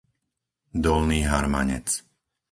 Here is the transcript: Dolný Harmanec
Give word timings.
Dolný 0.83 1.21
Harmanec 1.31 1.87